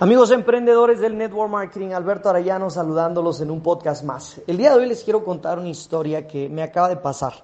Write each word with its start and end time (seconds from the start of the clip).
Amigos 0.00 0.32
emprendedores 0.32 1.00
del 1.00 1.16
Network 1.16 1.50
Marketing, 1.50 1.90
Alberto 1.90 2.28
Arellano 2.28 2.70
saludándolos 2.70 3.40
en 3.40 3.50
un 3.50 3.60
podcast 3.60 4.02
más. 4.02 4.40
El 4.46 4.56
día 4.56 4.70
de 4.70 4.80
hoy 4.80 4.86
les 4.86 5.04
quiero 5.04 5.22
contar 5.22 5.58
una 5.58 5.68
historia 5.68 6.26
que 6.26 6.48
me 6.48 6.62
acaba 6.62 6.88
de 6.88 6.96
pasar. 6.96 7.34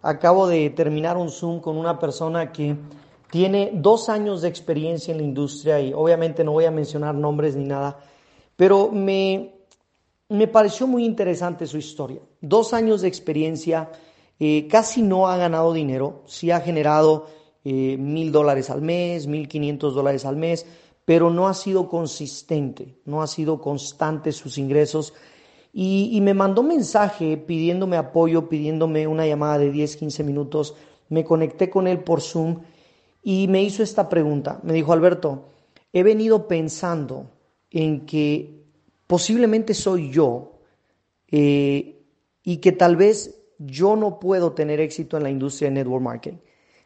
Acabo 0.00 0.48
de 0.48 0.70
terminar 0.70 1.16
un 1.16 1.30
Zoom 1.30 1.60
con 1.60 1.76
una 1.76 1.98
persona 1.98 2.50
que 2.50 2.76
tiene 3.30 3.70
dos 3.74 4.08
años 4.08 4.42
de 4.42 4.48
experiencia 4.48 5.12
en 5.12 5.18
la 5.18 5.22
industria 5.22 5.80
y 5.80 5.92
obviamente 5.92 6.42
no 6.42 6.52
voy 6.52 6.64
a 6.64 6.72
mencionar 6.72 7.14
nombres 7.14 7.54
ni 7.54 7.64
nada, 7.64 7.98
pero 8.56 8.90
me, 8.90 9.54
me 10.28 10.48
pareció 10.48 10.88
muy 10.88 11.04
interesante 11.04 11.66
su 11.66 11.76
historia. 11.76 12.20
Dos 12.40 12.74
años 12.74 13.02
de 13.02 13.08
experiencia, 13.08 13.90
eh, 14.40 14.66
casi 14.66 15.02
no 15.02 15.28
ha 15.28 15.36
ganado 15.36 15.72
dinero, 15.72 16.22
sí 16.26 16.50
ha 16.50 16.60
generado 16.60 17.26
eh, 17.64 17.96
mil 17.96 18.32
dólares 18.32 18.70
al 18.70 18.82
mes, 18.82 19.28
mil 19.28 19.46
quinientos 19.46 19.94
dólares 19.94 20.24
al 20.24 20.36
mes, 20.36 20.66
pero 21.04 21.30
no 21.30 21.48
ha 21.48 21.54
sido 21.54 21.88
consistente, 21.88 22.96
no 23.04 23.22
ha 23.22 23.26
sido 23.26 23.60
constante 23.60 24.32
sus 24.32 24.58
ingresos. 24.58 25.14
Y, 25.72 26.20
me 26.20 26.34
mandó 26.34 26.62
mensaje 26.62 27.36
pidiéndome 27.38 27.96
apoyo, 27.96 28.48
pidiéndome 28.48 29.06
una 29.06 29.26
llamada 29.26 29.58
de 29.58 29.70
10, 29.70 29.96
15 29.96 30.22
minutos. 30.22 30.74
Me 31.08 31.24
conecté 31.24 31.70
con 31.70 31.86
él 31.86 32.00
por 32.00 32.20
Zoom 32.20 32.60
y 33.22 33.48
me 33.48 33.62
hizo 33.62 33.82
esta 33.82 34.08
pregunta. 34.08 34.60
Me 34.62 34.74
dijo, 34.74 34.92
Alberto, 34.92 35.48
he 35.92 36.02
venido 36.02 36.46
pensando 36.46 37.30
en 37.70 38.04
que 38.04 38.64
posiblemente 39.06 39.72
soy 39.74 40.10
yo 40.10 40.58
eh, 41.28 42.04
y 42.42 42.58
que 42.58 42.72
tal 42.72 42.96
vez 42.96 43.42
yo 43.58 43.96
no 43.96 44.20
puedo 44.20 44.52
tener 44.52 44.78
éxito 44.80 45.16
en 45.16 45.22
la 45.22 45.30
industria 45.30 45.70
de 45.70 45.76
network 45.76 46.02
marketing. 46.02 46.38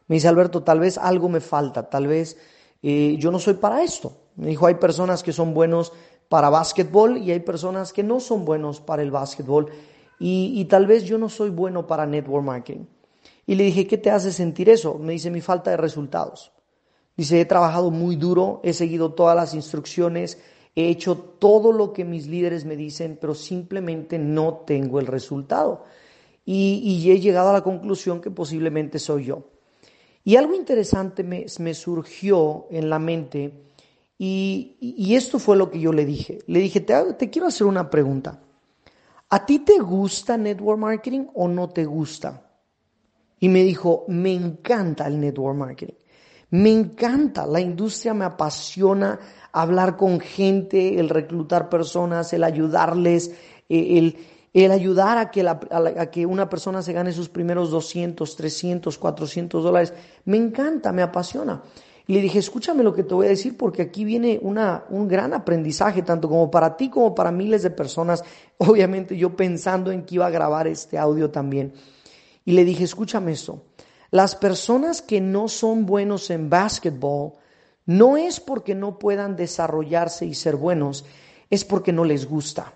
Me 0.06 0.16
dice, 0.16 0.28
Alberto, 0.28 0.62
tal 0.62 0.78
vez 0.78 0.96
algo 0.98 1.28
me 1.28 1.40
falta, 1.40 1.90
tal 1.90 2.06
vez 2.06 2.36
eh, 2.82 3.16
yo 3.18 3.30
no 3.30 3.38
soy 3.38 3.54
para 3.54 3.82
esto. 3.82 4.12
Me 4.36 4.48
dijo, 4.48 4.66
hay 4.66 4.74
personas 4.74 5.22
que 5.22 5.32
son 5.32 5.54
buenos 5.54 5.92
para 6.28 6.50
básquetbol 6.50 7.18
y 7.18 7.30
hay 7.30 7.40
personas 7.40 7.92
que 7.92 8.02
no 8.02 8.20
son 8.20 8.44
buenos 8.44 8.80
para 8.80 9.02
el 9.02 9.10
básquetbol 9.10 9.70
y, 10.18 10.64
tal 10.64 10.86
vez 10.86 11.04
yo 11.04 11.18
no 11.18 11.28
soy 11.28 11.50
bueno 11.50 11.86
para 11.86 12.06
network 12.06 12.44
marketing. 12.44 12.86
Y 13.46 13.54
le 13.54 13.64
dije, 13.64 13.86
¿qué 13.86 13.98
te 13.98 14.10
hace 14.10 14.32
sentir 14.32 14.68
eso? 14.70 14.98
Me 14.98 15.12
dice, 15.12 15.30
mi 15.30 15.40
falta 15.40 15.70
de 15.70 15.76
resultados. 15.76 16.52
Dice, 17.16 17.40
he 17.40 17.44
trabajado 17.44 17.90
muy 17.90 18.16
duro, 18.16 18.60
he 18.64 18.72
seguido 18.72 19.12
todas 19.12 19.36
las 19.36 19.54
instrucciones, 19.54 20.38
he 20.74 20.88
hecho 20.88 21.16
todo 21.16 21.72
lo 21.72 21.92
que 21.92 22.04
mis 22.04 22.26
líderes 22.26 22.64
me 22.64 22.76
dicen, 22.76 23.18
pero 23.20 23.34
simplemente 23.34 24.18
no 24.18 24.62
tengo 24.66 25.00
el 25.00 25.06
resultado. 25.06 25.84
Y, 26.44 26.80
y 26.82 27.10
he 27.10 27.20
llegado 27.20 27.50
a 27.50 27.54
la 27.54 27.62
conclusión 27.62 28.20
que 28.20 28.30
posiblemente 28.30 28.98
soy 28.98 29.26
yo. 29.26 29.44
Y 30.26 30.34
algo 30.34 30.56
interesante 30.56 31.22
me, 31.22 31.74
surgió 31.74 32.66
en 32.72 32.90
la 32.90 32.98
mente 32.98 33.52
y, 34.18 35.14
esto 35.14 35.38
fue 35.38 35.56
lo 35.56 35.70
que 35.70 35.78
yo 35.78 35.92
le 35.92 36.04
dije. 36.04 36.40
Le 36.48 36.58
dije, 36.58 36.80
te, 36.80 37.00
te 37.12 37.30
quiero 37.30 37.46
hacer 37.46 37.64
una 37.64 37.88
pregunta. 37.88 38.42
¿A 39.28 39.46
ti 39.46 39.60
te 39.60 39.78
gusta 39.78 40.36
network 40.36 40.80
marketing 40.80 41.26
o 41.32 41.46
no 41.46 41.68
te 41.68 41.84
gusta? 41.84 42.42
Y 43.38 43.48
me 43.48 43.62
dijo, 43.62 44.04
me 44.08 44.34
encanta 44.34 45.06
el 45.06 45.20
network 45.20 45.56
marketing. 45.56 45.94
Me 46.50 46.72
encanta, 46.72 47.46
la 47.46 47.60
industria 47.60 48.12
me 48.12 48.24
apasiona 48.24 49.20
hablar 49.52 49.96
con 49.96 50.18
gente, 50.18 50.98
el 50.98 51.08
reclutar 51.08 51.68
personas, 51.68 52.32
el 52.32 52.42
ayudarles, 52.42 53.30
eh, 53.68 53.98
el, 53.98 54.16
el 54.64 54.72
ayudar 54.72 55.18
a 55.18 55.30
que, 55.30 56.26
una 56.26 56.48
persona 56.48 56.80
se 56.80 56.94
gane 56.94 57.12
sus 57.12 57.28
primeros 57.28 57.70
200, 57.70 58.36
300, 58.36 58.96
400 58.96 59.62
dólares, 59.62 59.92
me 60.24 60.38
encanta, 60.38 60.92
me 60.92 61.02
apasiona. 61.02 61.62
Y 62.06 62.14
le 62.14 62.22
dije, 62.22 62.38
escúchame 62.38 62.82
lo 62.82 62.94
que 62.94 63.02
te 63.02 63.14
voy 63.14 63.26
a 63.26 63.30
decir 63.30 63.56
porque 63.56 63.82
aquí 63.82 64.04
viene 64.04 64.40
un 64.40 65.08
gran 65.08 65.34
aprendizaje, 65.34 66.00
tanto 66.02 66.28
como 66.28 66.50
para 66.50 66.76
ti 66.76 66.88
como 66.88 67.14
para 67.14 67.32
miles 67.32 67.64
de 67.64 67.70
personas. 67.70 68.24
Obviamente 68.58 69.16
yo 69.16 69.36
pensando 69.36 69.92
en 69.92 70.04
que 70.04 70.14
iba 70.14 70.26
a 70.26 70.30
grabar 70.30 70.66
este 70.68 70.96
audio 70.96 71.30
también. 71.30 71.74
Y 72.44 72.52
le 72.52 72.64
dije, 72.64 72.84
escúchame 72.84 73.32
esto, 73.32 73.64
las 74.10 74.36
personas 74.36 75.02
que 75.02 75.20
no 75.20 75.48
son 75.48 75.84
buenos 75.84 76.30
en 76.30 76.48
básquetbol 76.48 77.32
no 77.84 78.16
es 78.16 78.40
porque 78.40 78.74
no 78.74 78.98
puedan 78.98 79.36
desarrollarse 79.36 80.24
y 80.24 80.32
ser 80.32 80.56
buenos, 80.56 81.04
es 81.50 81.64
porque 81.64 81.92
no 81.92 82.04
les 82.04 82.26
gusta. 82.26 82.72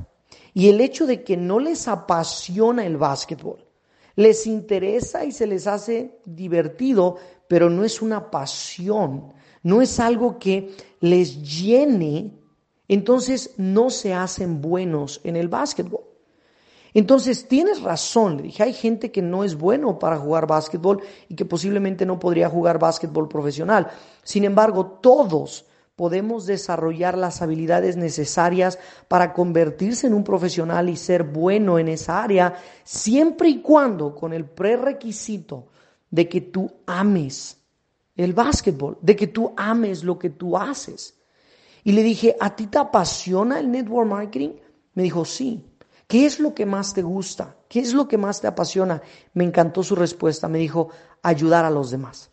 Y 0.55 0.69
el 0.69 0.81
hecho 0.81 1.07
de 1.07 1.23
que 1.23 1.37
no 1.37 1.59
les 1.59 1.89
apasiona 1.89 2.85
el 2.85 2.97
básquetbol, 2.97 3.65
les 4.17 4.47
interesa 4.47 5.25
y 5.25 5.33
se 5.33 5.47
les 5.47 5.67
hace 5.67 6.19
divertido, 6.25 7.17
pero 7.49 7.71
no 7.71 7.85
es 7.85 8.03
una 8.03 8.31
pasión, 8.31 9.33
no 9.63 9.83
es 9.83 10.01
algo 10.01 10.39
que 10.39 10.75
les 11.01 11.43
llene, 11.43 12.39
entonces 12.89 13.55
no 13.57 13.91
se 13.91 14.13
hacen 14.13 14.61
buenos 14.61 15.21
en 15.25 15.37
el 15.37 15.49
básquetbol. 15.49 16.05
Entonces, 16.93 17.47
tienes 17.47 17.83
razón, 17.83 18.39
le 18.39 18.43
dije, 18.45 18.65
hay 18.65 18.73
gente 18.73 19.13
que 19.13 19.23
no 19.23 19.45
es 19.45 19.57
bueno 19.57 19.99
para 19.99 20.19
jugar 20.19 20.49
básquetbol 20.49 21.01
y 21.29 21.37
que 21.37 21.45
posiblemente 21.45 22.05
no 22.05 22.19
podría 22.19 22.49
jugar 22.49 22.81
básquetbol 22.81 23.29
profesional. 23.29 23.89
Sin 24.25 24.45
embargo, 24.45 24.99
todos 25.01 25.67
podemos 26.01 26.47
desarrollar 26.47 27.19
las 27.19 27.43
habilidades 27.43 27.99
necesarias 27.99 28.79
para 29.07 29.35
convertirse 29.35 30.07
en 30.07 30.15
un 30.15 30.25
profesional 30.25 30.89
y 30.89 30.97
ser 30.97 31.25
bueno 31.25 31.79
en 31.79 31.89
esa 31.89 32.23
área, 32.23 32.55
siempre 32.85 33.51
y 33.51 33.61
cuando 33.61 34.15
con 34.15 34.33
el 34.33 34.47
prerequisito 34.47 35.67
de 36.11 36.27
que 36.27 36.41
tú 36.41 36.73
ames 36.87 37.59
el 38.17 38.33
básquetbol, 38.33 38.97
de 39.03 39.15
que 39.15 39.27
tú 39.27 39.53
ames 39.59 40.03
lo 40.03 40.19
que 40.19 40.31
tú 40.31 40.57
haces. 40.57 41.21
Y 41.85 41.93
le 41.93 42.03
dije, 42.03 42.35
¿a 42.41 42.57
ti 42.57 42.69
te 42.69 42.79
apasiona 42.79 43.61
el 43.61 43.71
network 43.71 44.09
marketing? 44.09 44.55
Me 44.95 45.03
dijo, 45.03 45.27
sí. 45.27 45.67
¿Qué 46.07 46.25
es 46.25 46.41
lo 46.41 46.55
que 46.55 46.65
más 46.65 46.95
te 46.95 47.03
gusta? 47.03 47.57
¿Qué 47.69 47.81
es 47.81 47.93
lo 47.93 48.09
que 48.09 48.17
más 48.17 48.41
te 48.41 48.47
apasiona? 48.47 49.03
Me 49.35 49.45
encantó 49.45 49.83
su 49.83 49.95
respuesta. 49.95 50.49
Me 50.49 50.61
dijo, 50.61 50.89
ayudar 51.23 51.67
a 51.67 51.71
los 51.71 51.91
demás 51.91 52.31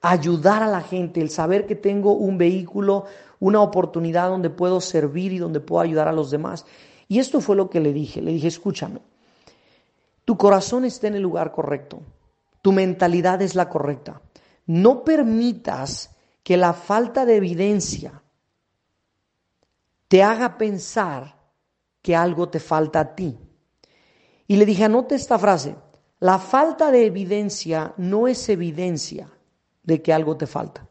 ayudar 0.00 0.62
a 0.62 0.66
la 0.68 0.80
gente, 0.80 1.20
el 1.20 1.30
saber 1.30 1.66
que 1.66 1.74
tengo 1.74 2.14
un 2.14 2.38
vehículo, 2.38 3.04
una 3.38 3.60
oportunidad 3.60 4.28
donde 4.28 4.50
puedo 4.50 4.80
servir 4.80 5.32
y 5.32 5.38
donde 5.38 5.60
puedo 5.60 5.82
ayudar 5.82 6.08
a 6.08 6.12
los 6.12 6.30
demás. 6.30 6.66
Y 7.08 7.18
esto 7.18 7.40
fue 7.40 7.56
lo 7.56 7.68
que 7.68 7.80
le 7.80 7.92
dije. 7.92 8.22
Le 8.22 8.32
dije, 8.32 8.48
escúchame, 8.48 9.00
tu 10.24 10.36
corazón 10.36 10.84
está 10.84 11.08
en 11.08 11.16
el 11.16 11.22
lugar 11.22 11.52
correcto, 11.52 12.02
tu 12.62 12.72
mentalidad 12.72 13.42
es 13.42 13.54
la 13.54 13.68
correcta. 13.68 14.22
No 14.66 15.04
permitas 15.04 16.14
que 16.42 16.56
la 16.56 16.72
falta 16.72 17.26
de 17.26 17.36
evidencia 17.36 18.22
te 20.08 20.22
haga 20.22 20.56
pensar 20.56 21.36
que 22.02 22.16
algo 22.16 22.48
te 22.48 22.60
falta 22.60 23.00
a 23.00 23.14
ti. 23.14 23.38
Y 24.46 24.56
le 24.56 24.66
dije, 24.66 24.84
anote 24.84 25.14
esta 25.14 25.38
frase, 25.38 25.76
la 26.18 26.38
falta 26.38 26.90
de 26.90 27.06
evidencia 27.06 27.94
no 27.96 28.26
es 28.26 28.48
evidencia, 28.48 29.30
de 29.82 30.02
que 30.02 30.12
algo 30.12 30.36
te 30.36 30.46
falta. 30.46 30.86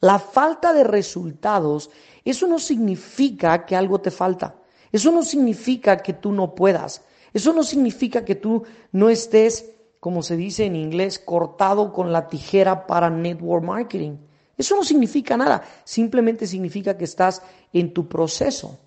La 0.00 0.18
falta 0.18 0.72
de 0.72 0.84
resultados, 0.84 1.90
eso 2.24 2.46
no 2.46 2.58
significa 2.58 3.64
que 3.64 3.76
algo 3.76 4.00
te 4.00 4.10
falta. 4.10 4.56
Eso 4.90 5.12
no 5.12 5.22
significa 5.22 5.98
que 5.98 6.12
tú 6.12 6.32
no 6.32 6.54
puedas. 6.54 7.02
Eso 7.32 7.52
no 7.52 7.62
significa 7.62 8.24
que 8.24 8.34
tú 8.34 8.64
no 8.90 9.08
estés, 9.08 9.70
como 10.00 10.22
se 10.22 10.36
dice 10.36 10.64
en 10.64 10.76
inglés, 10.76 11.18
cortado 11.18 11.92
con 11.92 12.12
la 12.12 12.26
tijera 12.28 12.86
para 12.86 13.10
network 13.10 13.64
marketing. 13.64 14.16
Eso 14.56 14.76
no 14.76 14.84
significa 14.84 15.36
nada. 15.36 15.62
Simplemente 15.84 16.46
significa 16.46 16.96
que 16.96 17.04
estás 17.04 17.42
en 17.72 17.94
tu 17.94 18.08
proceso. 18.08 18.78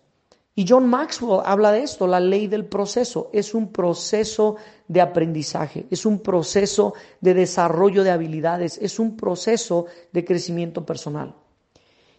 Y 0.57 0.65
John 0.67 0.87
Maxwell 0.87 1.41
habla 1.43 1.73
de 1.73 1.83
esto, 1.83 2.07
la 2.07 2.21
ley 2.21 2.47
del 2.47 2.65
proceso. 2.65 3.29
Es 3.33 3.53
un 3.53 3.73
proceso 3.73 4.55
de 4.87 5.01
aprendizaje, 5.01 5.85
es 5.91 6.05
un 6.05 6.19
proceso 6.19 6.93
de 7.19 7.33
desarrollo 7.33 8.05
de 8.05 8.11
habilidades, 8.11 8.77
es 8.81 8.97
un 8.97 9.17
proceso 9.17 9.85
de 10.13 10.23
crecimiento 10.23 10.85
personal. 10.85 11.35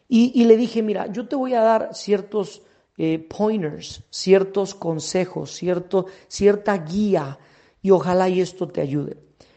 Y, 0.09 0.45
le 0.45 0.57
dije, 0.57 0.83
mira, 0.83 1.11
yo 1.11 1.27
te 1.27 1.35
voy 1.35 1.55
a 1.55 1.63
dar 1.63 1.91
ciertos 1.93 2.63
eh, 2.97 3.19
pointers, 3.19 4.05
ciertos 4.11 4.75
consejos, 4.75 5.51
cierto, 5.51 6.07
cierta 6.29 6.77
guía 6.79 7.39
y 7.83 7.91
ojalá 7.91 8.29
y 8.29 8.41
esto 8.41 8.69
te 8.69 8.83
ayude. 8.83 9.17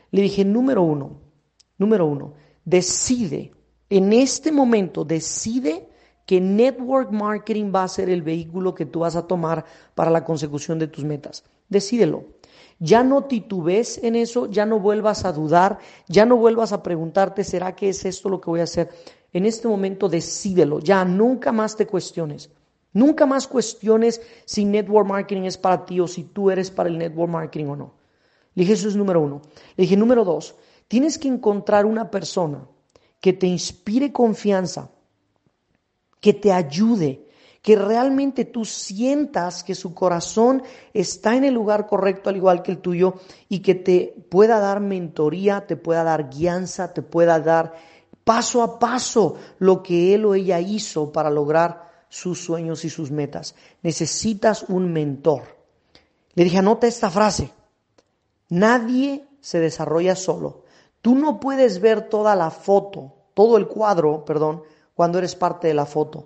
Le 0.10 0.24
dije, 0.24 0.44
número 0.46 0.82
uno, 0.82 1.20
número 1.78 2.08
uno, 2.08 2.34
decide, 2.66 3.52
en 3.90 4.12
este 4.12 4.52
momento 4.52 5.06
decide 5.06 5.89
que 6.30 6.40
network 6.40 7.12
marketing 7.12 7.72
va 7.74 7.82
a 7.82 7.88
ser 7.88 8.08
el 8.08 8.22
vehículo 8.22 8.76
que 8.76 8.86
tú 8.86 9.00
vas 9.00 9.16
a 9.16 9.26
tomar 9.26 9.66
para 9.96 10.12
la 10.12 10.24
consecución 10.24 10.78
de 10.78 10.88
tus 10.88 11.04
metas. 11.04 11.44
Decídelo. 11.70 12.26
Ya 12.78 13.04
no 13.04 13.24
titubes 13.24 14.00
en 14.04 14.16
eso, 14.16 14.46
ya 14.46 14.68
no 14.68 14.80
vuelvas 14.80 15.26
a 15.26 15.34
dudar, 15.34 15.80
ya 16.08 16.28
no 16.28 16.38
vuelvas 16.38 16.72
a 16.72 16.84
preguntarte, 16.84 17.44
¿será 17.44 17.76
que 17.76 17.90
es 17.90 18.06
esto 18.06 18.30
lo 18.30 18.40
que 18.40 18.52
voy 18.52 18.60
a 18.60 18.66
hacer? 18.66 18.92
En 19.34 19.48
este 19.48 19.68
momento 19.68 20.08
decídelo, 20.08 20.80
ya 20.82 21.04
nunca 21.04 21.52
más 21.52 21.76
te 21.76 21.88
cuestiones. 21.88 22.52
Nunca 22.94 23.26
más 23.26 23.48
cuestiones 23.48 24.22
si 24.46 24.66
network 24.66 25.08
marketing 25.08 25.46
es 25.46 25.58
para 25.58 25.84
ti 25.84 26.00
o 26.00 26.08
si 26.08 26.26
tú 26.26 26.52
eres 26.52 26.70
para 26.70 26.90
el 26.90 27.00
network 27.00 27.32
marketing 27.32 27.66
o 27.66 27.76
no. 27.76 27.94
Le 28.54 28.62
dije, 28.62 28.74
eso 28.74 28.88
es 28.88 28.96
número 28.96 29.20
uno. 29.20 29.42
Le 29.78 29.82
dije, 29.82 29.98
número 29.98 30.24
dos, 30.24 30.54
tienes 30.88 31.18
que 31.18 31.28
encontrar 31.28 31.88
una 31.88 32.12
persona 32.12 32.68
que 33.20 33.34
te 33.34 33.48
inspire 33.48 34.14
confianza, 34.14 34.92
que 36.20 36.34
te 36.34 36.52
ayude, 36.52 37.28
que 37.62 37.76
realmente 37.76 38.46
tú 38.46 38.66
sientas 38.66 39.64
que 39.64 39.76
su 39.76 39.94
corazón 39.94 40.64
está 40.94 41.36
en 41.36 41.44
el 41.44 41.54
lugar 41.54 41.88
correcto 41.88 42.30
al 42.30 42.38
igual 42.38 42.62
que 42.64 42.72
el 42.72 42.80
tuyo 42.80 43.16
y 43.48 43.60
que 43.60 43.76
te 43.76 44.16
pueda 44.30 44.60
dar 44.60 44.80
mentoría, 44.80 45.68
te 45.68 45.76
pueda 45.76 46.04
dar 46.04 46.30
guianza, 46.30 46.94
te 46.94 47.02
pueda 47.02 47.40
dar 47.40 47.74
paso 48.24 48.64
a 48.64 48.80
paso 48.80 49.36
lo 49.58 49.84
que 49.84 50.14
él 50.14 50.26
o 50.26 50.36
ella 50.36 50.60
hizo 50.60 51.12
para 51.12 51.30
lograr 51.30 51.90
sus 52.10 52.44
sueños 52.44 52.86
y 52.86 52.90
sus 52.90 53.12
metas. 53.12 53.56
Necesitas 53.82 54.64
un 54.68 54.92
mentor. 54.92 55.44
Le 56.34 56.44
dije, 56.44 56.58
anota 56.58 56.88
esta 56.88 57.10
frase. 57.10 57.52
Nadie 58.50 59.28
se 59.42 59.60
desarrolla 59.60 60.16
solo. 60.16 60.64
Tú 61.02 61.16
no 61.16 61.40
puedes 61.40 61.80
ver 61.82 62.10
toda 62.10 62.36
la 62.36 62.50
foto, 62.50 63.14
todo 63.34 63.58
el 63.58 63.68
cuadro, 63.68 64.26
perdón, 64.26 64.64
cuando 65.00 65.18
eres 65.18 65.34
parte 65.34 65.70
de 65.70 65.74
la 65.74 65.86
foto. 65.86 66.26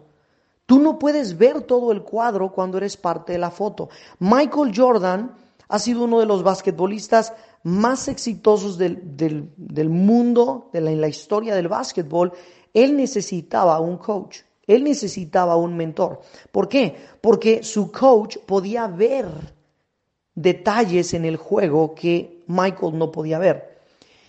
Tú 0.65 0.79
no 0.79 0.97
puedes 0.97 1.37
ver 1.37 1.61
todo 1.61 1.91
el 1.91 2.01
cuadro 2.01 2.51
cuando 2.51 2.79
eres 2.79 2.97
parte 2.97 3.33
de 3.33 3.37
la 3.37 3.51
foto. 3.51 3.89
Michael 4.17 4.73
Jordan 4.75 5.35
ha 5.67 5.77
sido 5.77 6.05
uno 6.05 6.19
de 6.19 6.25
los 6.25 6.41
basquetbolistas 6.41 7.33
más 7.61 8.07
exitosos 8.07 8.79
del, 8.79 8.99
del, 9.05 9.89
mundo, 9.89 10.71
de 10.73 10.81
la, 10.81 10.89
en 10.89 11.01
la 11.01 11.07
historia 11.07 11.53
del 11.53 11.67
básquetbol. 11.67 12.33
Él 12.73 12.97
necesitaba 12.97 13.79
un 13.79 13.97
coach. 13.99 14.39
Él 14.65 14.83
necesitaba 14.83 15.55
un 15.55 15.77
mentor. 15.77 16.21
¿Por 16.51 16.67
qué? 16.67 16.95
Porque 17.21 17.61
su 17.61 17.91
coach 17.91 18.37
podía 18.39 18.87
ver 18.87 19.27
detalles 20.33 21.13
en 21.13 21.25
el 21.25 21.37
juego 21.37 21.93
que 21.93 22.43
Michael 22.47 22.97
no 22.97 23.11
podía 23.11 23.37
ver. 23.37 23.72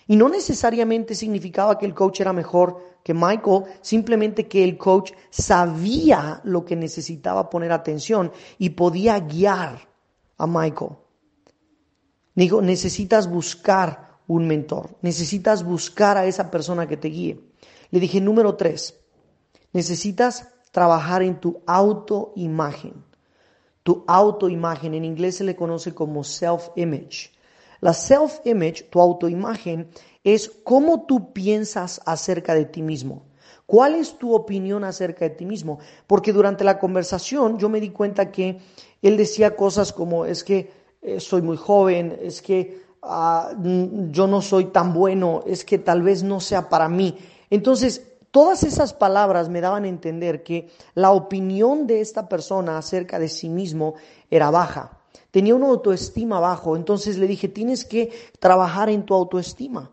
Y 0.07 0.15
no 0.15 0.29
necesariamente 0.29 1.15
significaba 1.15 1.77
que 1.77 1.85
el 1.85 1.95
coach 1.95 2.21
era 2.21 2.31
mejor 2.31 2.99
que 3.03 3.13
Michael, 3.13 3.63
simplemente 3.81 4.47
que 4.47 4.63
el 4.63 4.77
coach 4.77 5.13
sabía 5.29 6.41
lo 6.43 6.63
que 6.63 6.75
necesitaba 6.75 7.49
poner 7.49 7.71
atención 7.71 8.31
y 8.57 8.71
podía 8.71 9.19
guiar 9.19 9.87
a 10.37 10.47
Michael. 10.47 10.91
Digo, 12.35 12.61
necesitas 12.61 13.29
buscar 13.29 14.19
un 14.27 14.47
mentor, 14.47 14.97
necesitas 15.01 15.63
buscar 15.63 16.17
a 16.17 16.25
esa 16.25 16.51
persona 16.51 16.87
que 16.87 16.97
te 16.97 17.07
guíe. 17.07 17.39
Le 17.91 17.99
dije, 17.99 18.19
número 18.19 18.55
tres, 18.55 18.99
necesitas 19.71 20.49
trabajar 20.71 21.23
en 21.23 21.39
tu 21.39 21.61
autoimagen. 21.65 23.05
Tu 23.83 24.03
autoimagen, 24.07 24.93
en 24.95 25.05
inglés 25.05 25.37
se 25.37 25.43
le 25.43 25.55
conoce 25.55 25.93
como 25.93 26.23
self-image. 26.23 27.31
La 27.85 27.93
self-image, 27.93 28.89
tu 28.89 28.99
autoimagen, 28.99 29.89
es 30.23 30.49
cómo 30.63 31.05
tú 31.05 31.33
piensas 31.33 32.01
acerca 32.03 32.55
de 32.55 32.65
ti 32.65 32.81
mismo. 32.81 33.27
¿Cuál 33.67 33.93
es 33.93 34.17
tu 34.17 34.33
opinión 34.33 34.83
acerca 34.83 35.25
de 35.25 35.35
ti 35.35 35.45
mismo? 35.45 35.77
Porque 36.07 36.33
durante 36.33 36.63
la 36.63 36.79
conversación 36.79 37.59
yo 37.59 37.69
me 37.69 37.79
di 37.79 37.91
cuenta 37.91 38.31
que 38.31 38.57
él 39.03 39.17
decía 39.17 39.55
cosas 39.55 39.93
como 39.93 40.25
es 40.25 40.43
que 40.43 40.71
eh, 41.03 41.19
soy 41.19 41.43
muy 41.43 41.57
joven, 41.57 42.17
es 42.23 42.41
que 42.41 42.81
ah, 43.03 43.51
yo 44.09 44.25
no 44.25 44.41
soy 44.41 44.65
tan 44.71 44.91
bueno, 44.91 45.43
es 45.45 45.63
que 45.63 45.77
tal 45.77 46.01
vez 46.01 46.23
no 46.23 46.39
sea 46.39 46.69
para 46.69 46.89
mí. 46.89 47.15
Entonces, 47.51 48.01
todas 48.31 48.63
esas 48.63 48.95
palabras 48.95 49.47
me 49.47 49.61
daban 49.61 49.83
a 49.83 49.89
entender 49.89 50.41
que 50.41 50.71
la 50.95 51.11
opinión 51.11 51.85
de 51.85 52.01
esta 52.01 52.27
persona 52.27 52.79
acerca 52.79 53.19
de 53.19 53.29
sí 53.29 53.47
mismo 53.47 53.93
era 54.31 54.49
baja 54.49 55.04
tenía 55.35 55.53
una 55.53 55.67
autoestima 55.67 56.39
bajo. 56.39 56.77
Entonces 56.77 57.17
le 57.17 57.27
dije, 57.27 57.49
tienes 57.49 57.83
que 57.83 58.09
trabajar 58.39 58.89
en 58.89 59.05
tu 59.05 59.13
autoestima. 59.13 59.91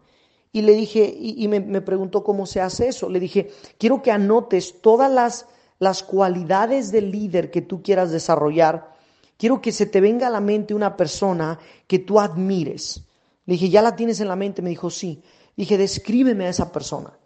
Y 0.52 0.62
le 0.62 0.72
dije, 0.72 1.12
y, 1.18 1.48
me, 1.48 1.80
preguntó 1.80 2.22
cómo 2.22 2.46
se 2.46 2.60
hace 2.60 2.86
eso. 2.86 3.08
Le 3.08 3.18
dije, 3.18 3.50
quiero 3.76 4.02
que 4.02 4.12
anotes 4.12 4.80
todas 4.80 5.10
las, 5.10 5.46
las 5.80 6.04
cualidades 6.04 6.92
del 6.92 7.10
líder 7.10 7.50
que 7.50 7.60
tú 7.60 7.82
quieras 7.82 8.12
desarrollar. 8.12 8.94
Quiero 9.36 9.60
que 9.60 9.72
se 9.72 9.86
te 9.86 10.00
venga 10.00 10.28
a 10.28 10.30
la 10.30 10.40
mente 10.40 10.74
una 10.74 10.96
persona 10.96 11.58
que 11.88 11.98
tú 11.98 12.20
admires. 12.20 13.02
Le 13.44 13.54
dije, 13.54 13.68
¿ya 13.68 13.82
la 13.82 13.96
tienes 13.96 14.20
en 14.20 14.28
la 14.28 14.36
mente? 14.36 14.62
Me 14.62 14.70
dijo, 14.70 14.90
sí. 14.90 15.24
dije, 15.56 15.76
descríbeme 15.76 16.46
a 16.46 16.50
esa 16.50 16.70
persona. 16.70 17.18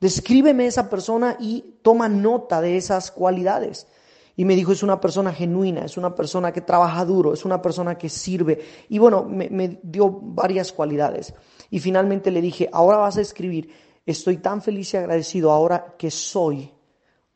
Descríbeme 0.00 0.64
a 0.64 0.66
esa 0.66 0.90
persona 0.90 1.36
y 1.38 1.76
toma 1.82 2.08
nota 2.08 2.60
de 2.60 2.76
esas 2.76 3.12
cualidades. 3.12 3.86
Y 4.40 4.46
me 4.46 4.56
dijo, 4.56 4.72
es 4.72 4.82
una 4.82 4.98
persona 4.98 5.34
genuina, 5.34 5.84
es 5.84 5.98
una 5.98 6.14
persona 6.14 6.50
que 6.50 6.62
trabaja 6.62 7.04
duro, 7.04 7.34
es 7.34 7.44
una 7.44 7.60
persona 7.60 7.98
que 7.98 8.08
sirve. 8.08 8.58
Y 8.88 8.98
bueno, 8.98 9.22
me, 9.22 9.78
dio 9.82 10.10
varias 10.10 10.72
cualidades. 10.72 11.34
Y 11.68 11.78
finalmente 11.78 12.30
le 12.30 12.40
dije, 12.40 12.70
ahora 12.72 12.96
vas 12.96 13.18
a 13.18 13.20
escribir, 13.20 13.68
estoy 14.06 14.38
tan 14.38 14.62
feliz 14.62 14.94
y 14.94 14.96
agradecido 14.96 15.52
ahora 15.52 15.94
que 15.98 16.10
soy 16.10 16.72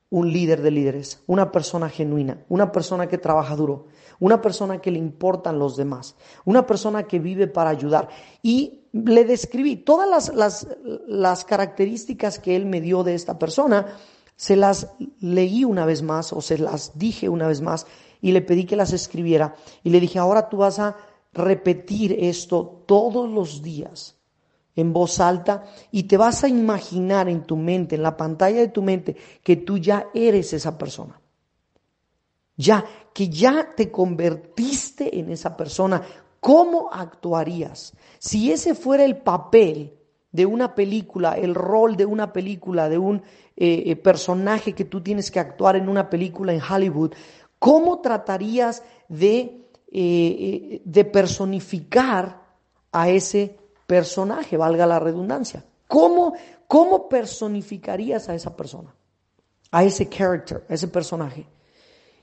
un 0.08 0.32
líder 0.32 0.62
de 0.62 0.70
líderes, 0.70 1.22
una 1.26 1.52
persona 1.52 1.90
genuina, 1.90 2.42
una 2.48 2.72
persona 2.72 3.06
que 3.06 3.18
trabaja 3.18 3.54
duro, 3.54 3.88
una 4.18 4.40
persona 4.40 4.80
que 4.80 4.90
le 4.90 4.98
importan 4.98 5.58
los 5.58 5.76
demás, 5.76 6.16
una 6.46 6.66
persona 6.66 7.02
que 7.02 7.18
vive 7.18 7.48
para 7.48 7.68
ayudar. 7.68 8.08
Y 8.40 8.86
le 8.92 9.26
describí 9.26 9.76
todas 9.76 10.32
las, 10.32 10.66
las, 11.06 11.44
características 11.44 12.38
que 12.38 12.56
él 12.56 12.64
me 12.64 12.80
dio 12.80 13.04
de 13.04 13.14
esta 13.14 13.38
persona 13.38 13.94
se 14.36 14.56
las 14.56 14.88
leí 15.20 15.64
una 15.64 15.86
vez 15.86 16.02
más 16.02 16.32
o 16.32 16.40
se 16.40 16.58
las 16.58 16.98
dije 16.98 17.28
una 17.28 17.46
vez 17.46 17.60
más 17.60 17.86
y 18.20 18.32
le 18.32 18.42
pedí 18.42 18.64
que 18.64 18.76
las 18.76 18.92
escribiera 18.92 19.54
y 19.82 19.90
le 19.90 20.00
dije, 20.00 20.18
ahora 20.18 20.48
tú 20.48 20.58
vas 20.58 20.78
a 20.78 20.96
repetir 21.32 22.16
esto 22.18 22.84
todos 22.86 23.28
los 23.28 23.62
días 23.62 24.16
en 24.76 24.92
voz 24.92 25.20
alta 25.20 25.64
y 25.90 26.04
te 26.04 26.16
vas 26.16 26.44
a 26.44 26.48
imaginar 26.48 27.28
en 27.28 27.44
tu 27.44 27.56
mente, 27.56 27.96
en 27.96 28.02
la 28.02 28.16
pantalla 28.16 28.60
de 28.60 28.68
tu 28.68 28.82
mente, 28.82 29.16
que 29.42 29.56
tú 29.56 29.78
ya 29.78 30.08
eres 30.14 30.52
esa 30.52 30.76
persona. 30.76 31.20
Ya, 32.56 32.84
que 33.12 33.28
ya 33.28 33.74
te 33.74 33.90
convertiste 33.90 35.18
en 35.18 35.30
esa 35.30 35.56
persona. 35.56 36.02
¿Cómo 36.40 36.90
actuarías 36.92 37.92
si 38.18 38.52
ese 38.52 38.74
fuera 38.74 39.04
el 39.04 39.16
papel 39.16 39.98
de 40.34 40.46
una 40.46 40.74
película, 40.74 41.38
el 41.38 41.54
rol 41.54 41.96
de 41.96 42.04
una 42.04 42.32
película, 42.32 42.88
de 42.88 42.98
un 42.98 43.22
eh, 43.56 43.84
eh, 43.86 43.94
personaje 43.94 44.72
que 44.72 44.84
tú 44.84 45.00
tienes 45.00 45.30
que 45.30 45.38
actuar 45.38 45.76
en 45.76 45.88
una 45.88 46.10
película 46.10 46.52
en 46.52 46.60
Hollywood, 46.60 47.12
¿cómo 47.60 48.00
tratarías 48.00 48.82
de, 49.08 49.68
eh, 49.92 50.82
de 50.84 51.04
personificar 51.04 52.42
a 52.90 53.08
ese 53.08 53.56
personaje, 53.86 54.56
valga 54.56 54.86
la 54.86 54.98
redundancia? 54.98 55.64
¿Cómo, 55.86 56.34
¿Cómo 56.66 57.08
personificarías 57.08 58.28
a 58.28 58.34
esa 58.34 58.56
persona? 58.56 58.92
A 59.70 59.84
ese 59.84 60.08
character, 60.08 60.64
a 60.68 60.74
ese 60.74 60.88
personaje. 60.88 61.46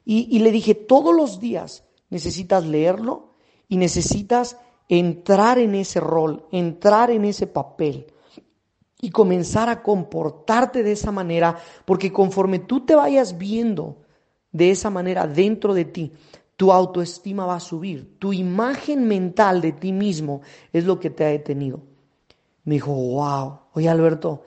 Y, 0.03 0.27
y 0.35 0.39
le 0.39 0.51
dije, 0.51 0.75
todos 0.75 1.15
los 1.15 1.39
días 1.39 1.85
necesitas 2.09 2.65
leerlo 2.65 3.35
y 3.69 3.77
necesitas 3.77 4.57
entrar 4.91 5.57
en 5.57 5.73
ese 5.73 6.01
rol, 6.01 6.45
entrar 6.51 7.11
en 7.11 7.23
ese 7.23 7.47
papel 7.47 8.07
y 8.99 9.09
comenzar 9.09 9.69
a 9.69 9.81
comportarte 9.81 10.83
de 10.83 10.91
esa 10.91 11.13
manera, 11.13 11.57
porque 11.85 12.11
conforme 12.11 12.59
tú 12.59 12.85
te 12.85 12.93
vayas 12.93 13.37
viendo 13.37 14.01
de 14.51 14.69
esa 14.69 14.89
manera 14.89 15.27
dentro 15.27 15.73
de 15.73 15.85
ti, 15.85 16.11
tu 16.57 16.73
autoestima 16.73 17.45
va 17.45 17.55
a 17.55 17.61
subir, 17.61 18.19
tu 18.19 18.33
imagen 18.33 19.07
mental 19.07 19.61
de 19.61 19.71
ti 19.71 19.93
mismo 19.93 20.41
es 20.73 20.83
lo 20.83 20.99
que 20.99 21.09
te 21.09 21.23
ha 21.23 21.29
detenido. 21.29 21.79
Me 22.65 22.73
dijo, 22.75 22.93
wow, 22.93 23.59
oye 23.71 23.87
Alberto, 23.87 24.43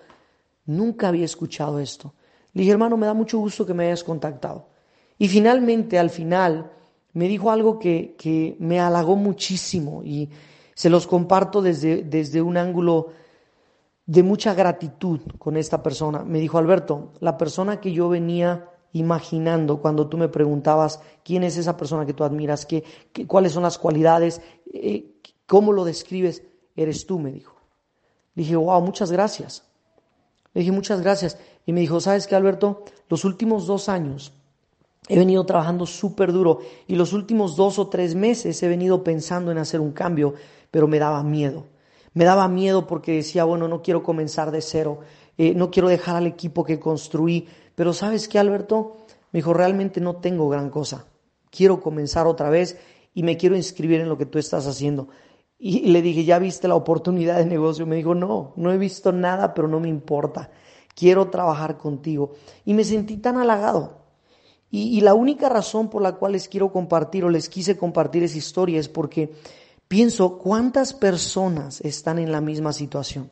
nunca 0.66 1.08
había 1.08 1.24
escuchado 1.24 1.80
esto. 1.80 2.12
Le 2.52 2.60
dije, 2.60 2.72
hermano, 2.72 2.98
me 2.98 3.06
da 3.06 3.14
mucho 3.14 3.38
gusto 3.38 3.64
que 3.64 3.72
me 3.72 3.86
hayas 3.86 4.04
contactado. 4.04 4.68
Y 5.16 5.26
finalmente, 5.26 5.98
al 5.98 6.10
final, 6.10 6.70
me 7.14 7.28
dijo 7.28 7.50
algo 7.50 7.78
que, 7.78 8.14
que 8.18 8.56
me 8.58 8.80
halagó 8.80 9.16
muchísimo 9.16 10.02
y 10.04 10.28
se 10.74 10.90
los 10.90 11.06
comparto 11.06 11.62
desde, 11.62 12.02
desde 12.02 12.42
un 12.42 12.56
ángulo 12.56 13.08
de 14.06 14.22
mucha 14.22 14.52
gratitud 14.54 15.20
con 15.38 15.56
esta 15.56 15.82
persona. 15.82 16.24
Me 16.24 16.40
dijo, 16.40 16.58
Alberto, 16.58 17.12
la 17.20 17.38
persona 17.38 17.80
que 17.80 17.92
yo 17.92 18.08
venía 18.08 18.68
imaginando 18.92 19.80
cuando 19.80 20.08
tú 20.08 20.18
me 20.18 20.28
preguntabas 20.28 21.00
quién 21.24 21.44
es 21.44 21.56
esa 21.56 21.76
persona 21.76 22.04
que 22.04 22.14
tú 22.14 22.24
admiras, 22.24 22.66
qué, 22.66 22.84
cuáles 23.26 23.52
son 23.52 23.62
las 23.62 23.78
cualidades, 23.78 24.40
eh, 24.72 25.14
cómo 25.46 25.72
lo 25.72 25.84
describes, 25.84 26.42
eres 26.76 27.06
tú, 27.06 27.18
me 27.18 27.32
dijo. 27.32 27.56
dije, 28.34 28.56
wow, 28.56 28.80
muchas 28.80 29.10
gracias. 29.10 29.64
Le 30.52 30.60
dije, 30.60 30.72
muchas 30.72 31.00
gracias. 31.00 31.38
y 31.66 31.72
me 31.72 31.80
dijo, 31.80 32.00
¿sabes 32.00 32.26
qué, 32.26 32.34
Alberto? 32.34 32.84
Los 33.08 33.24
últimos 33.24 33.66
dos 33.66 33.88
años 33.88 34.32
he 35.08 35.18
venido 35.18 35.44
trabajando 35.44 35.86
súper 35.86 36.32
duro 36.32 36.60
y 36.86 36.96
los 36.96 37.12
últimos 37.12 37.56
dos 37.56 37.78
o 37.78 37.88
tres 37.88 38.14
meses 38.14 38.62
he 38.62 38.68
venido 38.68 39.04
pensando 39.04 39.52
en 39.52 39.58
hacer 39.58 39.80
un 39.80 39.92
cambio, 39.92 40.34
pero 40.70 40.88
me 40.88 40.98
daba 40.98 41.22
miedo. 41.22 41.66
Me 42.14 42.24
daba 42.24 42.48
miedo 42.48 42.86
porque 42.86 43.12
decía, 43.12 43.44
bueno, 43.44 43.68
no 43.68 43.82
quiero 43.82 44.02
comenzar 44.02 44.50
de 44.50 44.62
cero, 44.62 45.00
eh, 45.36 45.54
no 45.54 45.70
quiero 45.70 45.88
dejar 45.88 46.16
al 46.16 46.26
equipo 46.26 46.64
que 46.64 46.78
construí, 46.78 47.48
pero 47.74 47.92
¿sabes 47.92 48.28
qué, 48.28 48.38
Alberto? 48.38 48.96
Me 49.32 49.38
dijo, 49.38 49.52
realmente 49.52 50.00
no 50.00 50.16
tengo 50.16 50.48
gran 50.48 50.70
cosa. 50.70 51.06
Quiero 51.50 51.80
comenzar 51.80 52.26
otra 52.26 52.50
vez 52.50 52.78
y 53.14 53.24
me 53.24 53.36
quiero 53.36 53.56
inscribir 53.56 54.00
en 54.00 54.08
lo 54.08 54.16
que 54.16 54.26
tú 54.26 54.38
estás 54.38 54.66
haciendo. 54.66 55.08
Y 55.58 55.90
le 55.90 56.02
dije, 56.02 56.24
¿ya 56.24 56.38
viste 56.38 56.68
la 56.68 56.74
oportunidad 56.74 57.38
de 57.38 57.46
negocio? 57.46 57.86
Me 57.86 57.96
dijo, 57.96 58.14
no, 58.14 58.52
no 58.56 58.72
he 58.72 58.78
visto 58.78 59.12
nada, 59.12 59.54
pero 59.54 59.66
no 59.66 59.80
me 59.80 59.88
importa. 59.88 60.50
Quiero 60.94 61.30
trabajar 61.30 61.78
contigo. 61.78 62.34
Y 62.64 62.74
me 62.74 62.84
sentí 62.84 63.16
tan 63.16 63.38
halagado. 63.38 64.03
Y, 64.70 64.98
y, 64.98 65.00
la 65.02 65.14
única 65.14 65.48
razón 65.48 65.88
por 65.88 66.02
la 66.02 66.16
cual 66.16 66.32
les 66.32 66.48
quiero 66.48 66.72
compartir 66.72 67.24
o 67.24 67.30
les 67.30 67.48
quise 67.48 67.76
compartir 67.76 68.24
esa 68.24 68.38
historia 68.38 68.80
es 68.80 68.88
porque 68.88 69.32
pienso 69.86 70.38
cuántas 70.38 70.92
personas 70.92 71.80
están 71.82 72.18
en 72.18 72.32
la 72.32 72.40
misma 72.40 72.72
situación. 72.72 73.30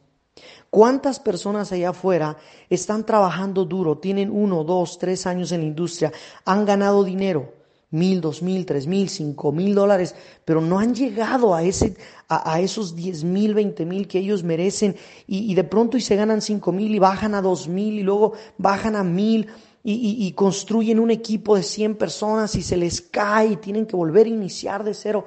¿Cuántas 0.70 1.20
personas 1.20 1.70
allá 1.72 1.90
afuera 1.90 2.38
están 2.70 3.04
trabajando 3.04 3.66
duro, 3.66 3.98
tienen 3.98 4.30
uno, 4.30 4.64
dos, 4.64 4.98
tres 4.98 5.26
años 5.26 5.52
en 5.52 5.60
la 5.60 5.66
industria, 5.66 6.12
han 6.46 6.64
ganado 6.64 7.04
dinero, 7.04 7.52
mil, 7.90 8.22
dos 8.22 8.42
mil, 8.42 8.64
tres 8.64 8.86
mil, 8.86 9.10
cinco 9.10 9.52
mil 9.52 9.74
dólares, 9.74 10.14
pero 10.46 10.62
no 10.62 10.78
han 10.78 10.94
llegado 10.94 11.54
a, 11.54 11.62
ese, 11.62 11.94
a, 12.26 12.58
esos 12.60 12.96
diez 12.96 13.22
mil, 13.22 13.52
veinte 13.52 13.84
mil 13.84 14.08
que 14.08 14.18
ellos 14.18 14.42
merecen 14.42 14.96
y, 15.26 15.54
de 15.54 15.64
pronto 15.64 15.98
y 15.98 16.00
se 16.00 16.16
ganan 16.16 16.40
cinco 16.40 16.72
mil 16.72 16.94
y 16.94 16.98
bajan 16.98 17.34
a 17.34 17.42
dos 17.42 17.68
mil 17.68 17.94
y 17.98 18.02
luego 18.02 18.32
bajan 18.56 18.96
a 18.96 19.04
mil 19.04 19.48
y, 19.84 20.26
y, 20.26 20.32
construyen 20.32 21.00
un 21.00 21.10
equipo 21.10 21.56
de 21.56 21.62
cien 21.62 21.96
personas 21.96 22.54
y 22.54 22.62
se 22.62 22.76
les 22.76 23.00
cae 23.00 23.48
y 23.48 23.56
tienen 23.56 23.86
que 23.86 23.96
volver 23.96 24.26
a 24.26 24.30
iniciar 24.30 24.84
de 24.84 24.94
cero. 24.94 25.24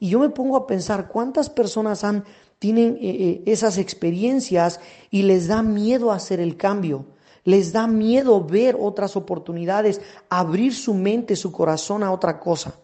Y 0.00 0.08
yo 0.08 0.18
me 0.18 0.30
pongo 0.30 0.56
a 0.56 0.66
pensar 0.66 1.08
cuántas 1.08 1.50
personas 1.50 2.04
han, 2.04 2.24
tienen 2.58 2.96
eh, 2.96 2.98
eh, 3.02 3.42
esas 3.46 3.76
experiencias 3.76 4.80
y 5.10 5.22
les 5.22 5.46
da 5.48 5.62
miedo 5.62 6.10
hacer 6.10 6.40
el 6.40 6.56
cambio 6.56 7.04
les 7.48 7.72
da 7.72 7.86
miedo 7.86 8.44
ver 8.44 8.76
otras 8.78 9.16
oportunidades, 9.16 10.02
abrir 10.28 10.74
su 10.74 10.92
mente, 10.92 11.34
su 11.34 11.50
corazón 11.50 12.02
a 12.02 12.12
otra 12.12 12.38
cosa. 12.38 12.74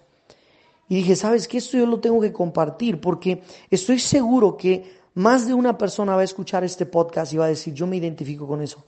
Y 0.88 0.94
dije, 0.94 1.16
¿sabes 1.16 1.46
qué? 1.46 1.58
Esto 1.58 1.76
yo 1.76 1.84
lo 1.84 2.00
tengo 2.00 2.18
que 2.18 2.32
compartir 2.32 2.98
porque 2.98 3.42
estoy 3.68 3.98
seguro 3.98 4.56
que 4.56 4.90
más 5.12 5.46
de 5.46 5.52
una 5.52 5.76
persona 5.76 6.14
va 6.14 6.22
a 6.22 6.24
escuchar 6.24 6.64
este 6.64 6.86
podcast 6.86 7.34
y 7.34 7.36
va 7.36 7.44
a 7.44 7.48
decir, 7.48 7.74
yo 7.74 7.86
me 7.86 7.98
identifico 7.98 8.46
con 8.46 8.62
eso. 8.62 8.82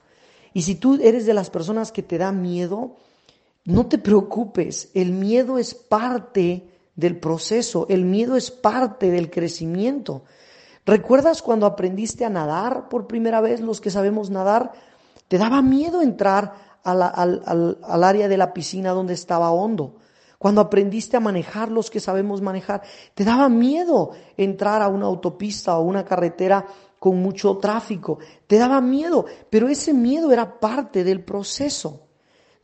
Y 0.56 0.62
si 0.62 0.76
tú 0.76 0.98
eres 1.02 1.26
de 1.26 1.34
las 1.34 1.50
personas 1.50 1.92
que 1.92 2.02
te 2.02 2.16
da 2.16 2.32
miedo, 2.32 2.96
no 3.66 3.88
te 3.88 3.98
preocupes, 3.98 4.88
el 4.94 5.12
miedo 5.12 5.58
es 5.58 5.74
parte 5.74 6.66
del 6.94 7.18
proceso, 7.20 7.84
el 7.90 8.06
miedo 8.06 8.36
es 8.36 8.50
parte 8.50 9.10
del 9.10 9.30
crecimiento. 9.30 10.22
¿Recuerdas 10.86 11.42
cuando 11.42 11.66
aprendiste 11.66 12.24
a 12.24 12.30
nadar 12.30 12.88
por 12.88 13.06
primera 13.06 13.42
vez, 13.42 13.60
los 13.60 13.82
que 13.82 13.90
sabemos 13.90 14.30
nadar? 14.30 14.72
Te 15.28 15.36
daba 15.36 15.60
miedo 15.60 16.00
entrar 16.00 16.54
al, 16.82 18.02
área 18.02 18.26
de 18.26 18.38
la 18.38 18.54
piscina 18.54 18.92
donde 18.92 19.12
estaba 19.12 19.50
hondo. 19.50 19.96
Cuando 20.38 20.62
aprendiste 20.62 21.18
a 21.18 21.20
manejar 21.20 21.70
los 21.70 21.90
que 21.90 22.00
sabemos 22.00 22.40
manejar, 22.40 22.80
te 23.14 23.24
daba 23.24 23.50
miedo 23.50 24.12
entrar 24.38 24.80
a 24.80 24.88
una 24.88 25.04
autopista 25.04 25.76
o 25.76 25.82
una 25.82 26.06
carretera 26.06 26.64
con 27.06 27.22
mucho 27.22 27.58
tráfico. 27.58 28.18
Te 28.48 28.58
daba 28.58 28.80
miedo, 28.80 29.26
pero 29.48 29.68
ese 29.68 29.94
miedo 29.94 30.32
era 30.32 30.58
parte 30.58 31.04
del 31.04 31.22
proceso. 31.22 32.08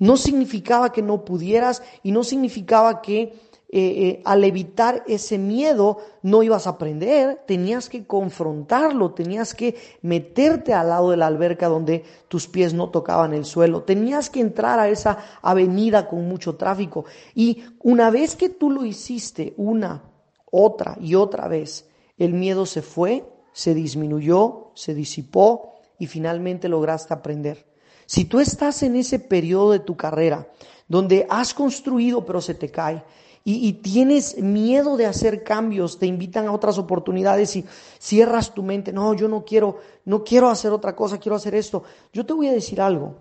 No 0.01 0.17
significaba 0.17 0.91
que 0.91 1.01
no 1.01 1.25
pudieras 1.25 1.81
y 2.03 2.11
no 2.11 2.25
significaba 2.25 3.01
que 3.03 3.21
eh, 3.21 3.35
eh, 3.71 4.23
al 4.25 4.43
evitar 4.43 5.05
ese 5.07 5.39
miedo 5.39 5.99
no 6.23 6.43
ibas 6.43 6.67
a 6.67 6.71
aprender, 6.71 7.45
tenías 7.47 7.89
que 7.89 8.05
confrontarlo, 8.05 9.13
tenías 9.13 9.55
que 9.55 9.77
meterte 10.03 10.75
al 10.75 10.89
lado 10.89 11.13
de 11.13 11.19
la 11.19 11.29
alberca 11.29 11.69
donde 11.69 12.03
tus 12.27 12.49
pies 12.49 12.75
no 12.75 12.91
tocaban 12.91 13.35
el 13.35 13.45
suelo, 13.45 13.85
tenías 13.85 14.29
que 14.29 14.41
entrar 14.41 14.81
a 14.81 14.89
esa 14.89 15.19
avenida 15.41 16.09
con 16.09 16.27
mucho 16.27 16.57
tráfico. 16.57 17.05
Y 17.33 17.63
una 17.79 18.11
vez 18.11 18.35
que 18.35 18.49
tú 18.49 18.73
lo 18.73 18.85
hiciste 18.85 19.55
una, 19.57 20.03
otra 20.51 20.97
y 21.01 21.15
otra 21.15 21.47
vez, 21.47 21.89
el 22.19 22.33
miedo 22.33 22.67
se 22.67 22.83
fue, 22.83 23.32
se 23.53 23.75
disminuyó, 23.75 24.71
se 24.75 24.95
disipó 24.95 25.75
y 25.99 26.07
finalmente 26.07 26.69
lograste 26.69 27.15
aprender. 27.15 27.67
Si 28.07 28.25
tú 28.25 28.41
estás 28.41 28.83
en 28.83 28.97
ese 28.97 29.19
periodo 29.19 29.73
de 29.73 29.81
tu 29.81 29.97
carrera 29.97 30.49
donde 30.89 31.27
has 31.31 31.55
construido 31.55 32.27
pero 32.27 32.41
se 32.41 32.55
te 32.55 32.71
cae, 32.71 33.03
y, 33.45 33.73
tienes 33.75 34.39
miedo 34.39 34.97
de 34.97 35.07
hacer 35.07 35.43
cambios, 35.43 35.99
te 35.99 36.07
invitan 36.07 36.47
a 36.47 36.53
otras 36.53 36.79
oportunidades 36.79 37.57
y 37.57 37.65
cierras 37.99 38.55
tu 38.55 38.63
mente, 38.63 38.93
no, 38.93 39.15
yo 39.15 39.27
no 39.27 39.45
quiero, 39.45 39.79
no 40.05 40.23
quiero 40.23 40.49
hacer 40.49 40.71
otra 40.71 40.95
cosa, 40.95 41.19
quiero 41.19 41.35
hacer 41.35 41.57
esto. 41.57 41.83
Yo 42.13 42.25
te 42.25 42.33
voy 42.35 42.47
a 42.47 42.53
decir 42.53 42.81
algo. 42.81 43.17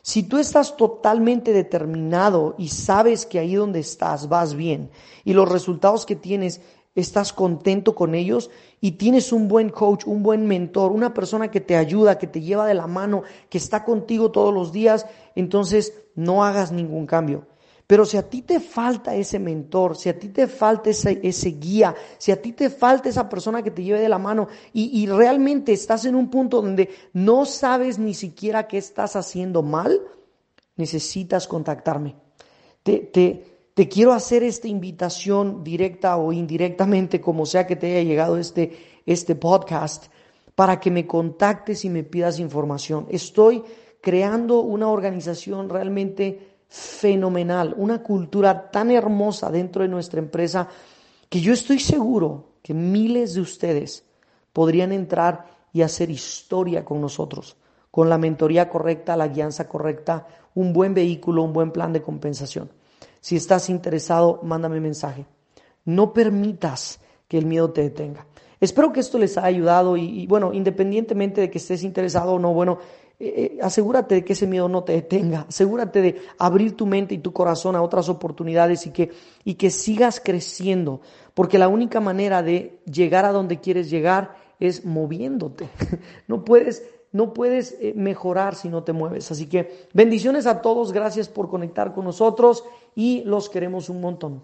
Si 0.00 0.22
tú 0.22 0.38
estás 0.38 0.76
totalmente 0.76 1.52
determinado 1.52 2.54
y 2.56 2.68
sabes 2.68 3.26
que 3.26 3.40
ahí 3.40 3.54
donde 3.54 3.80
estás 3.80 4.28
vas 4.28 4.54
bien 4.54 4.90
y 5.24 5.32
los 5.32 5.48
resultados 5.48 6.06
que 6.06 6.14
tienes 6.14 6.60
estás 6.94 7.32
contento 7.32 7.94
con 7.94 8.14
ellos 8.14 8.50
y 8.80 8.92
tienes 8.92 9.32
un 9.32 9.48
buen 9.48 9.70
coach, 9.70 10.06
un 10.06 10.22
buen 10.22 10.46
mentor, 10.46 10.92
una 10.92 11.12
persona 11.14 11.50
que 11.50 11.60
te 11.60 11.76
ayuda, 11.76 12.18
que 12.18 12.26
te 12.26 12.40
lleva 12.40 12.66
de 12.66 12.74
la 12.74 12.86
mano, 12.86 13.22
que 13.48 13.58
está 13.58 13.84
contigo 13.84 14.30
todos 14.30 14.54
los 14.54 14.72
días, 14.72 15.06
entonces 15.34 15.94
no 16.14 16.44
hagas 16.44 16.72
ningún 16.72 17.06
cambio. 17.06 17.46
Pero 17.86 18.06
si 18.06 18.16
a 18.16 18.22
ti 18.22 18.40
te 18.42 18.60
falta 18.60 19.14
ese 19.14 19.38
mentor, 19.38 19.96
si 19.96 20.08
a 20.08 20.18
ti 20.18 20.28
te 20.28 20.46
falta 20.46 20.88
ese, 20.88 21.20
ese 21.22 21.50
guía, 21.50 21.94
si 22.16 22.32
a 22.32 22.40
ti 22.40 22.52
te 22.52 22.70
falta 22.70 23.10
esa 23.10 23.28
persona 23.28 23.62
que 23.62 23.70
te 23.70 23.82
lleve 23.82 24.00
de 24.00 24.08
la 24.08 24.18
mano 24.18 24.48
y, 24.72 25.02
y 25.02 25.06
realmente 25.06 25.72
estás 25.72 26.06
en 26.06 26.14
un 26.14 26.30
punto 26.30 26.62
donde 26.62 26.88
no 27.12 27.44
sabes 27.44 27.98
ni 27.98 28.14
siquiera 28.14 28.68
qué 28.68 28.78
estás 28.78 29.16
haciendo 29.16 29.62
mal, 29.62 30.00
necesitas 30.76 31.46
contactarme. 31.46 32.16
Te, 32.82 32.98
te, 33.00 33.53
te 33.74 33.88
quiero 33.88 34.12
hacer 34.12 34.44
esta 34.44 34.68
invitación 34.68 35.64
directa 35.64 36.16
o 36.16 36.32
indirectamente, 36.32 37.20
como 37.20 37.44
sea 37.44 37.66
que 37.66 37.74
te 37.74 37.90
haya 37.90 38.08
llegado 38.08 38.38
este, 38.38 39.00
este 39.04 39.34
podcast, 39.34 40.06
para 40.54 40.78
que 40.78 40.92
me 40.92 41.06
contactes 41.06 41.84
y 41.84 41.90
me 41.90 42.04
pidas 42.04 42.38
información. 42.38 43.06
Estoy 43.10 43.64
creando 44.00 44.60
una 44.60 44.88
organización 44.88 45.68
realmente 45.68 46.54
fenomenal, 46.68 47.74
una 47.76 48.02
cultura 48.02 48.70
tan 48.70 48.92
hermosa 48.92 49.50
dentro 49.50 49.82
de 49.82 49.88
nuestra 49.88 50.20
empresa 50.20 50.68
que 51.28 51.40
yo 51.40 51.52
estoy 51.52 51.80
seguro 51.80 52.52
que 52.62 52.74
miles 52.74 53.34
de 53.34 53.40
ustedes 53.40 54.04
podrían 54.52 54.92
entrar 54.92 55.46
y 55.72 55.82
hacer 55.82 56.10
historia 56.10 56.84
con 56.84 57.00
nosotros, 57.00 57.56
con 57.90 58.08
la 58.08 58.18
mentoría 58.18 58.68
correcta, 58.68 59.16
la 59.16 59.26
guianza 59.26 59.68
correcta, 59.68 60.28
un 60.54 60.72
buen 60.72 60.94
vehículo, 60.94 61.42
un 61.42 61.52
buen 61.52 61.72
plan 61.72 61.92
de 61.92 62.02
compensación. 62.02 62.70
Si 63.24 63.36
estás 63.36 63.70
interesado, 63.70 64.40
mándame 64.42 64.80
mensaje. 64.80 65.24
No 65.86 66.12
permitas 66.12 67.00
que 67.26 67.38
el 67.38 67.46
miedo 67.46 67.70
te 67.70 67.80
detenga. 67.80 68.26
Espero 68.60 68.92
que 68.92 69.00
esto 69.00 69.16
les 69.16 69.38
haya 69.38 69.46
ayudado 69.46 69.96
y, 69.96 70.02
y 70.02 70.26
bueno, 70.26 70.52
independientemente 70.52 71.40
de 71.40 71.48
que 71.48 71.56
estés 71.56 71.84
interesado 71.84 72.34
o 72.34 72.38
no, 72.38 72.52
bueno, 72.52 72.80
eh, 73.18 73.56
eh, 73.56 73.58
asegúrate 73.62 74.16
de 74.16 74.24
que 74.26 74.34
ese 74.34 74.46
miedo 74.46 74.68
no 74.68 74.84
te 74.84 74.92
detenga, 74.92 75.46
asegúrate 75.48 76.02
de 76.02 76.20
abrir 76.38 76.76
tu 76.76 76.84
mente 76.84 77.14
y 77.14 77.18
tu 77.18 77.32
corazón 77.32 77.76
a 77.76 77.80
otras 77.80 78.10
oportunidades 78.10 78.86
y 78.86 78.90
que, 78.90 79.10
y 79.42 79.54
que 79.54 79.70
sigas 79.70 80.20
creciendo, 80.20 81.00
porque 81.32 81.58
la 81.58 81.68
única 81.68 82.00
manera 82.00 82.42
de 82.42 82.78
llegar 82.84 83.24
a 83.24 83.32
donde 83.32 83.58
quieres 83.58 83.88
llegar 83.88 84.36
es 84.60 84.84
moviéndote. 84.84 85.70
No 86.28 86.44
puedes, 86.44 86.82
no 87.14 87.32
puedes 87.32 87.76
eh, 87.80 87.92
mejorar 87.94 88.56
si 88.56 88.68
no 88.68 88.82
te 88.82 88.92
mueves. 88.92 89.30
Así 89.30 89.46
que 89.46 89.86
bendiciones 89.92 90.46
a 90.46 90.60
todos, 90.60 90.92
gracias 90.92 91.28
por 91.28 91.48
conectar 91.48 91.94
con 91.94 92.04
nosotros 92.04 92.64
y 92.96 93.22
los 93.24 93.48
queremos 93.48 93.88
un 93.88 94.00
montón. 94.00 94.42